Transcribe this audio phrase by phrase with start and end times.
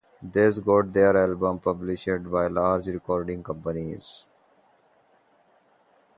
[0.23, 4.25] These got their albums published by large record companies.